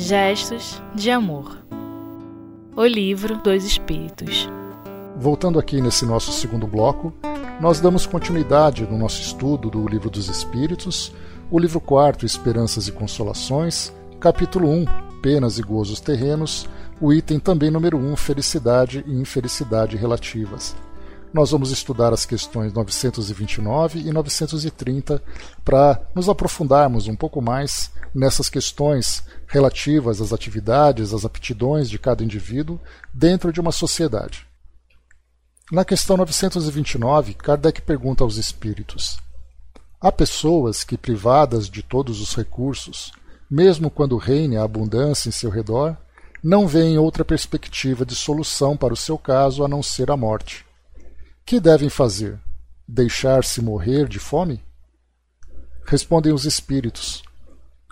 [0.00, 1.58] Gestos de Amor
[2.76, 4.48] O Livro dos Espíritos.
[5.16, 7.12] Voltando aqui nesse nosso segundo bloco,
[7.60, 11.12] nós damos continuidade no nosso estudo do Livro dos Espíritos,
[11.50, 14.84] o livro quarto, Esperanças e Consolações, capítulo 1,
[15.20, 16.68] Penas e Gozos Terrenos,
[17.00, 20.76] o item também número 1, Felicidade e Infelicidade Relativas
[21.32, 25.22] nós vamos estudar as questões 929 e 930
[25.64, 32.24] para nos aprofundarmos um pouco mais nessas questões relativas às atividades, às aptidões de cada
[32.24, 32.80] indivíduo
[33.12, 34.46] dentro de uma sociedade.
[35.70, 39.18] Na questão 929, Kardec pergunta aos espíritos:
[40.00, 43.12] Há pessoas que, privadas de todos os recursos,
[43.50, 45.94] mesmo quando reine a abundância em seu redor,
[46.42, 50.67] não veem outra perspectiva de solução para o seu caso a não ser a morte
[51.48, 52.38] que devem fazer?
[52.86, 54.62] Deixar-se morrer de fome?
[55.86, 57.22] Respondem os espíritos: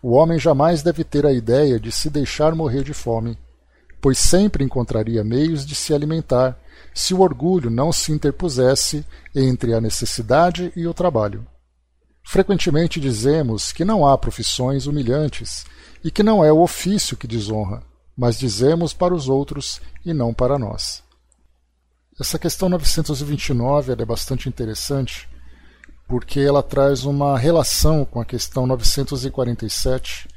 [0.00, 3.36] O homem jamais deve ter a ideia de se deixar morrer de fome,
[4.00, 6.56] pois sempre encontraria meios de se alimentar
[6.94, 11.44] se o orgulho não se interpusesse entre a necessidade e o trabalho.
[12.22, 15.66] Frequentemente dizemos que não há profissões humilhantes
[16.04, 17.82] e que não é o ofício que desonra,
[18.16, 21.02] mas dizemos para os outros e não para nós.
[22.20, 25.26] Essa questão 929 é bastante interessante
[26.06, 30.28] porque ela traz uma relação com a questão 947,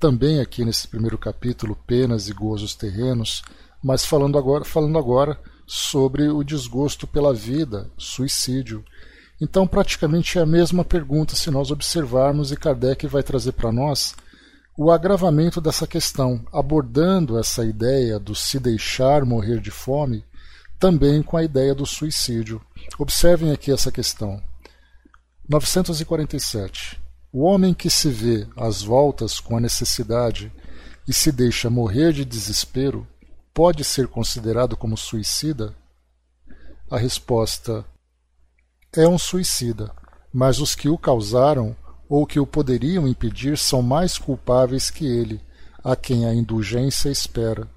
[0.00, 3.42] também aqui nesse primeiro capítulo, Penas e Gozos Terrenos,
[3.84, 8.82] mas falando agora, falando agora sobre o desgosto pela vida, suicídio.
[9.38, 14.14] Então, praticamente é a mesma pergunta se nós observarmos, e Kardec vai trazer para nós
[14.74, 20.24] o agravamento dessa questão, abordando essa ideia do se deixar morrer de fome
[20.78, 22.60] também com a ideia do suicídio.
[22.98, 24.42] Observem aqui essa questão.
[25.48, 27.00] 947.
[27.32, 30.52] O homem que se vê às voltas com a necessidade
[31.06, 33.06] e se deixa morrer de desespero
[33.54, 35.74] pode ser considerado como suicida?
[36.90, 37.84] A resposta
[38.94, 39.92] é um suicida,
[40.32, 41.76] mas os que o causaram
[42.08, 45.40] ou que o poderiam impedir são mais culpáveis que ele,
[45.82, 47.68] a quem a indulgência espera.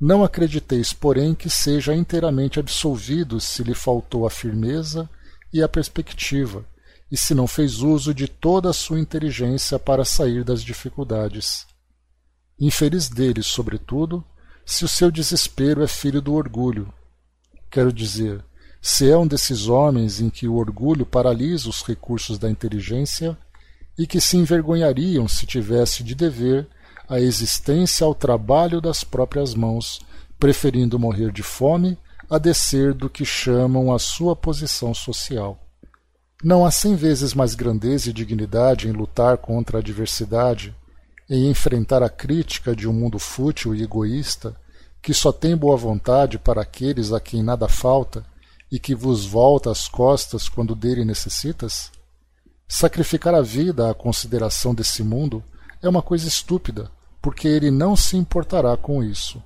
[0.00, 5.10] Não acrediteis, porém, que seja inteiramente absolvido se lhe faltou a firmeza
[5.52, 6.64] e a perspectiva,
[7.10, 11.66] e se não fez uso de toda a sua inteligência para sair das dificuldades.
[12.60, 14.24] Infeliz dele, sobretudo,
[14.64, 16.92] se o seu desespero é filho do orgulho.
[17.70, 18.44] Quero dizer,
[18.80, 23.36] se é um desses homens em que o orgulho paralisa os recursos da inteligência
[23.98, 26.68] e que se envergonhariam se tivesse de dever
[27.08, 30.00] a existência ao trabalho das próprias mãos,
[30.38, 31.96] preferindo morrer de fome
[32.28, 35.58] a descer do que chamam a sua posição social.
[36.44, 40.74] Não há cem vezes mais grandeza e dignidade em lutar contra a adversidade,
[41.28, 44.54] em enfrentar a crítica de um mundo fútil e egoísta,
[45.00, 48.24] que só tem boa vontade para aqueles a quem nada falta
[48.70, 51.90] e que vos volta as costas quando dele necessitas?
[52.68, 55.42] Sacrificar a vida à consideração desse mundo
[55.82, 56.90] é uma coisa estúpida,
[57.20, 59.42] porque ele não se importará com isso.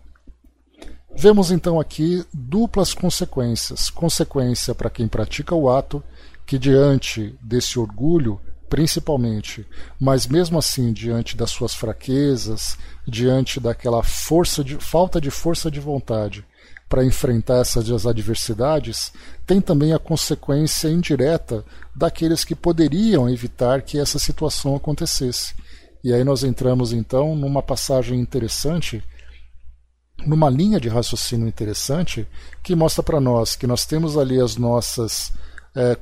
[1.15, 6.03] Vemos então aqui duplas consequências: consequência para quem pratica o ato,
[6.47, 9.67] que diante desse orgulho, principalmente,
[10.01, 15.79] mas mesmo assim diante das suas fraquezas, diante daquela força de falta de força de
[15.79, 16.45] vontade
[16.89, 19.13] para enfrentar essas adversidades,
[19.47, 25.55] tem também a consequência indireta daqueles que poderiam evitar que essa situação acontecesse,
[26.03, 29.03] e aí nós entramos então numa passagem interessante,
[30.27, 32.27] numa linha de raciocínio interessante,
[32.63, 35.33] que mostra para nós que nós temos ali as nossas,
[35.75, 35.97] é,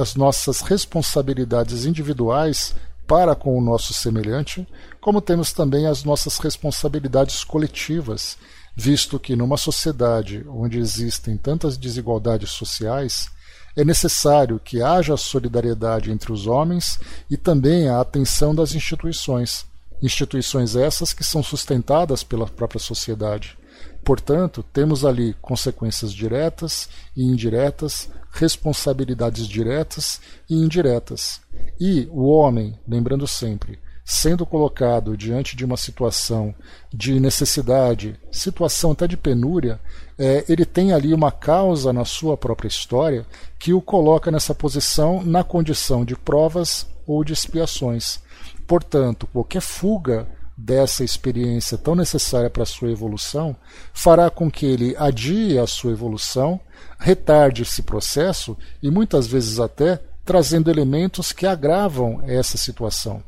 [0.00, 2.74] as nossas responsabilidades individuais
[3.06, 4.66] para com o nosso semelhante,
[5.00, 8.36] como temos também as nossas responsabilidades coletivas,
[8.74, 13.28] visto que numa sociedade onde existem tantas desigualdades sociais,
[13.76, 16.98] é necessário que haja solidariedade entre os homens
[17.28, 19.66] e também a atenção das instituições.
[20.02, 23.56] Instituições essas que são sustentadas pela própria sociedade.
[24.04, 31.40] Portanto, temos ali consequências diretas e indiretas, responsabilidades diretas e indiretas.
[31.80, 36.54] E o homem, lembrando sempre, sendo colocado diante de uma situação
[36.92, 39.80] de necessidade, situação até de penúria,
[40.18, 43.26] é, ele tem ali uma causa na sua própria história
[43.58, 48.20] que o coloca nessa posição na condição de provas ou de expiações.
[48.66, 53.56] Portanto, qualquer fuga dessa experiência tão necessária para a sua evolução
[53.92, 56.60] fará com que ele adie a sua evolução,
[56.98, 63.22] retarde esse processo e muitas vezes até trazendo elementos que agravam essa situação.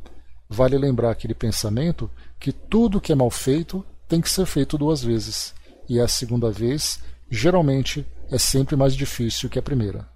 [0.48, 5.02] Vale lembrar aquele pensamento que tudo que é mal feito tem que ser feito duas
[5.02, 5.54] vezes,
[5.88, 7.00] e a segunda vez,
[7.30, 10.08] geralmente, é sempre mais difícil que a primeira.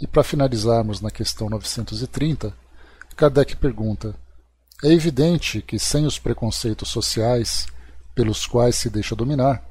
[0.00, 2.54] E para finalizarmos na questão 930,
[3.16, 4.14] Kardec pergunta:
[4.84, 7.66] É evidente que sem os preconceitos sociais
[8.14, 9.64] pelos quais se deixa dominar,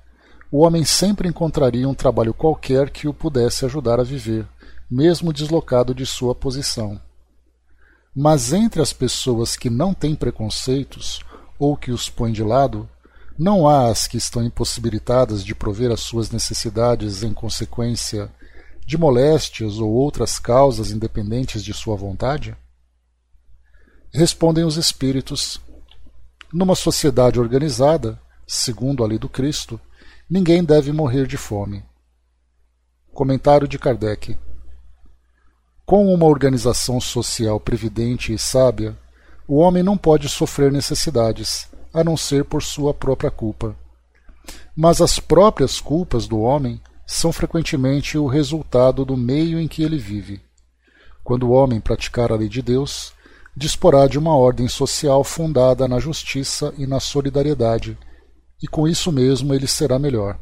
[0.51, 4.47] o homem sempre encontraria um trabalho qualquer que o pudesse ajudar a viver,
[4.89, 6.99] mesmo deslocado de sua posição.
[8.15, 11.19] Mas entre as pessoas que não têm preconceitos
[11.59, 12.89] ou que os põem de lado,
[13.37, 18.31] não há as que estão impossibilitadas de prover as suas necessidades em consequência
[18.87, 22.55] de moléstias ou outras causas independentes de sua vontade?
[24.13, 25.59] Respondem os espíritos:
[26.53, 28.17] Numa sociedade organizada,
[28.47, 29.77] segundo a lei do Cristo,
[30.29, 31.83] ninguém deve morrer de fome.
[33.11, 34.37] Comentário de Kardec:
[35.85, 38.97] Com uma organização social previdente e sábia,
[39.47, 43.75] o homem não pode sofrer necessidades, a não ser por sua própria culpa.
[44.75, 49.99] Mas as próprias culpas do homem são frequentemente o resultado do meio em que ele
[49.99, 50.41] vive.
[51.23, 53.13] Quando o homem praticar a lei de Deus,
[53.55, 57.95] disporá de uma ordem social fundada na justiça e na solidariedade,
[58.61, 60.39] e com isso mesmo ele será melhor.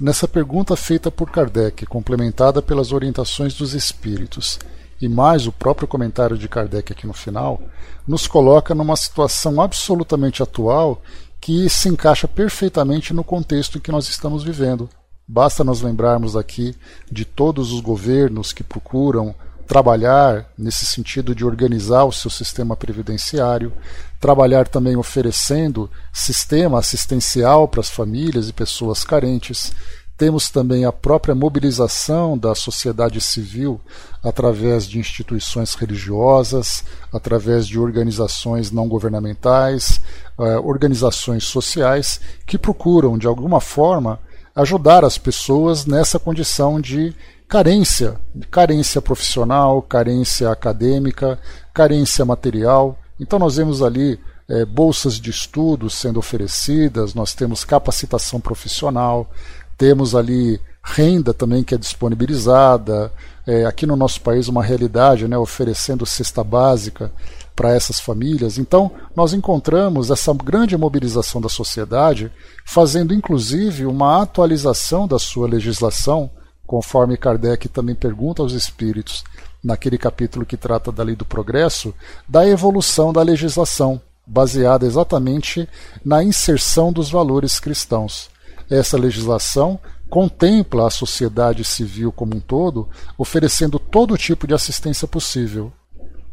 [0.00, 4.58] Nessa pergunta feita por Kardec, complementada pelas orientações dos espíritos,
[5.00, 7.60] e mais o próprio comentário de Kardec aqui no final,
[8.06, 11.02] nos coloca numa situação absolutamente atual
[11.40, 14.88] que se encaixa perfeitamente no contexto em que nós estamos vivendo.
[15.28, 16.74] Basta nós lembrarmos aqui
[17.10, 19.34] de todos os governos que procuram
[19.72, 23.72] trabalhar nesse sentido de organizar o seu sistema previdenciário,
[24.20, 29.72] trabalhar também oferecendo sistema assistencial para as famílias e pessoas carentes,
[30.14, 33.80] temos também a própria mobilização da sociedade civil
[34.22, 40.02] através de instituições religiosas, através de organizações não governamentais,
[40.38, 44.20] eh, organizações sociais que procuram, de alguma forma,
[44.54, 47.16] ajudar as pessoas nessa condição de
[47.52, 48.18] carência,
[48.50, 51.38] carência profissional, carência acadêmica,
[51.74, 52.98] carência material.
[53.20, 54.18] Então nós vemos ali
[54.48, 59.30] é, bolsas de estudos sendo oferecidas, nós temos capacitação profissional,
[59.76, 63.12] temos ali renda também que é disponibilizada.
[63.46, 67.12] É, aqui no nosso país, uma realidade, né, oferecendo cesta básica
[67.54, 68.56] para essas famílias.
[68.56, 72.32] Então, nós encontramos essa grande mobilização da sociedade,
[72.64, 76.30] fazendo inclusive uma atualização da sua legislação,
[76.72, 79.22] conforme Kardec também pergunta aos espíritos,
[79.62, 81.92] naquele capítulo que trata da lei do progresso,
[82.26, 85.68] da evolução da legislação, baseada exatamente
[86.02, 88.30] na inserção dos valores cristãos.
[88.70, 89.78] Essa legislação
[90.08, 92.88] contempla a sociedade civil como um todo,
[93.18, 95.70] oferecendo todo tipo de assistência possível.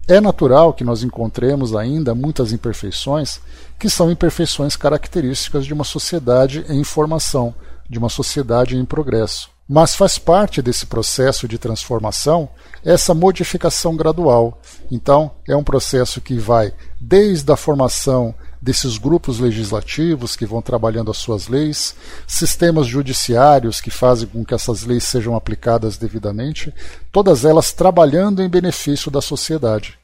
[0.07, 3.41] É natural que nós encontremos ainda muitas imperfeições,
[3.77, 7.53] que são imperfeições características de uma sociedade em formação,
[7.89, 9.58] de uma sociedade em progresso.
[9.69, 12.49] Mas faz parte desse processo de transformação
[12.83, 14.59] essa modificação gradual.
[14.89, 21.11] Então, é um processo que vai desde a formação desses grupos legislativos que vão trabalhando
[21.11, 21.95] as suas leis,
[22.27, 26.73] sistemas judiciários que fazem com que essas leis sejam aplicadas devidamente,
[27.11, 29.97] todas elas trabalhando em benefício da sociedade.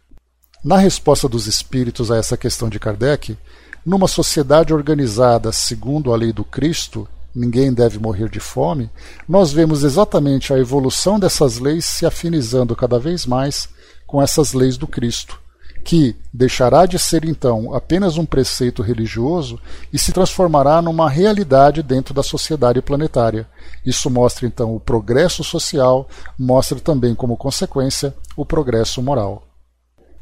[0.64, 3.38] Na resposta dos espíritos a essa questão de Kardec,
[3.86, 8.90] numa sociedade organizada segundo a lei do Cristo, ninguém deve morrer de fome,
[9.28, 13.68] nós vemos exatamente a evolução dessas leis se afinizando cada vez mais
[14.08, 15.44] com essas leis do Cristo
[15.86, 19.60] que deixará de ser então apenas um preceito religioso
[19.94, 23.48] e se transformará numa realidade dentro da sociedade planetária.
[23.86, 29.44] Isso mostra então o progresso social, mostra também como consequência o progresso moral.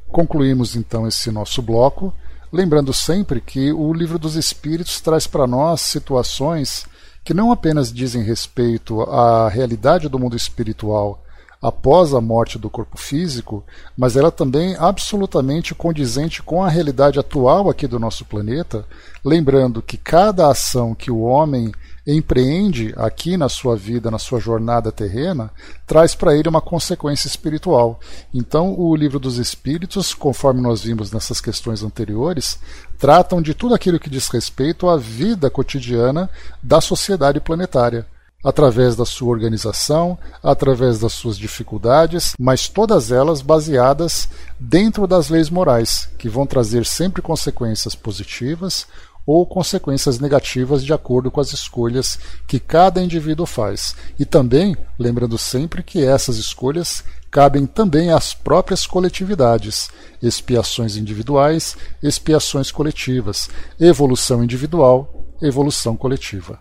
[0.09, 2.13] Concluímos então esse nosso bloco,
[2.51, 6.85] lembrando sempre que o Livro dos Espíritos traz para nós situações
[7.23, 11.22] que não apenas dizem respeito à realidade do mundo espiritual
[11.63, 13.63] após a morte do corpo físico,
[13.97, 18.85] mas ela também absolutamente condizente com a realidade atual aqui do nosso planeta,
[19.23, 21.71] lembrando que cada ação que o homem
[22.05, 25.49] empreende aqui na sua vida, na sua jornada terrena,
[25.87, 27.97] traz para ele uma consequência espiritual.
[28.33, 32.59] Então, o livro dos Espíritos, conforme nós vimos nessas questões anteriores,
[32.99, 36.29] tratam de tudo aquilo que diz respeito à vida cotidiana
[36.61, 38.05] da sociedade planetária
[38.43, 44.27] através da sua organização, através das suas dificuldades, mas todas elas baseadas
[44.59, 48.85] dentro das leis morais, que vão trazer sempre consequências positivas
[49.25, 53.95] ou consequências negativas de acordo com as escolhas que cada indivíduo faz.
[54.19, 59.89] E também, lembrando sempre que essas escolhas cabem também às próprias coletividades,
[60.21, 66.59] expiações individuais, expiações coletivas, evolução individual, evolução coletiva.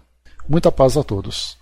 [0.48, 1.61] Muita paz a todos.